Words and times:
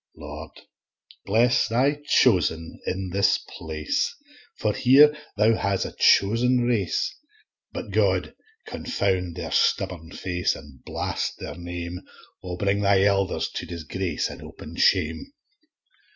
Lord, 0.17 0.61
bless 1.27 1.67
Thy 1.67 1.99
chosen 2.03 2.81
in 2.87 3.11
this 3.11 3.37
place, 3.37 4.15
For 4.57 4.73
here 4.73 5.15
Thou 5.37 5.53
hast 5.55 5.85
a 5.85 5.91
chosen 5.91 6.61
race: 6.61 7.15
But 7.71 7.91
God 7.91 8.33
confound 8.65 9.35
their 9.35 9.51
stubborn 9.51 10.11
face, 10.11 10.55
An' 10.55 10.81
blast 10.87 11.37
their 11.37 11.53
name, 11.55 11.99
Wha 12.41 12.55
bring 12.57 12.81
Thy 12.81 13.03
elders 13.03 13.47
to 13.49 13.67
disgrace 13.67 14.27
An' 14.27 14.39
public 14.39 14.79
shame. 14.79 15.33